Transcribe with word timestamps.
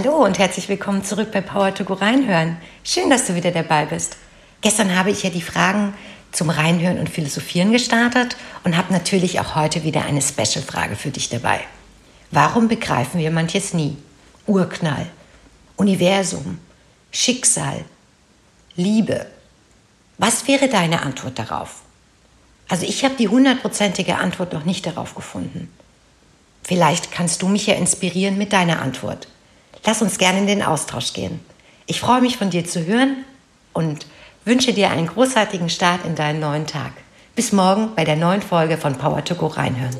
Hallo 0.00 0.24
und 0.24 0.38
herzlich 0.38 0.68
willkommen 0.68 1.02
zurück 1.02 1.32
bei 1.32 1.40
Power 1.40 1.74
to 1.74 1.82
Go 1.82 1.94
Reinhören. 1.94 2.58
Schön, 2.84 3.10
dass 3.10 3.26
du 3.26 3.34
wieder 3.34 3.50
dabei 3.50 3.84
bist. 3.84 4.16
Gestern 4.60 4.96
habe 4.96 5.10
ich 5.10 5.24
ja 5.24 5.30
die 5.30 5.42
Fragen 5.42 5.92
zum 6.30 6.50
Reinhören 6.50 7.00
und 7.00 7.10
Philosophieren 7.10 7.72
gestartet 7.72 8.36
und 8.62 8.76
habe 8.76 8.92
natürlich 8.92 9.40
auch 9.40 9.56
heute 9.56 9.82
wieder 9.82 10.04
eine 10.04 10.22
Special-Frage 10.22 10.94
für 10.94 11.10
dich 11.10 11.30
dabei. 11.30 11.58
Warum 12.30 12.68
begreifen 12.68 13.18
wir 13.18 13.32
manches 13.32 13.74
nie? 13.74 13.96
Urknall, 14.46 15.06
Universum, 15.74 16.60
Schicksal, 17.10 17.84
Liebe. 18.76 19.26
Was 20.16 20.46
wäre 20.46 20.68
deine 20.68 21.02
Antwort 21.02 21.40
darauf? 21.40 21.82
Also 22.68 22.86
ich 22.86 23.04
habe 23.04 23.16
die 23.16 23.26
hundertprozentige 23.26 24.14
Antwort 24.14 24.52
noch 24.52 24.64
nicht 24.64 24.86
darauf 24.86 25.16
gefunden. 25.16 25.72
Vielleicht 26.62 27.10
kannst 27.10 27.42
du 27.42 27.48
mich 27.48 27.66
ja 27.66 27.74
inspirieren 27.74 28.38
mit 28.38 28.52
deiner 28.52 28.80
Antwort. 28.80 29.26
Lass 29.88 30.02
uns 30.02 30.18
gerne 30.18 30.40
in 30.40 30.46
den 30.46 30.62
Austausch 30.62 31.14
gehen. 31.14 31.40
Ich 31.86 31.98
freue 31.98 32.20
mich 32.20 32.36
von 32.36 32.50
dir 32.50 32.66
zu 32.66 32.84
hören 32.84 33.24
und 33.72 34.04
wünsche 34.44 34.74
dir 34.74 34.90
einen 34.90 35.06
großartigen 35.06 35.70
Start 35.70 36.04
in 36.04 36.14
deinen 36.14 36.40
neuen 36.40 36.66
Tag. 36.66 36.92
Bis 37.34 37.52
morgen 37.52 37.94
bei 37.96 38.04
der 38.04 38.16
neuen 38.16 38.42
Folge 38.42 38.76
von 38.76 38.98
Power 38.98 39.24
to 39.24 39.34
Go 39.34 39.46
reinhören. 39.46 39.96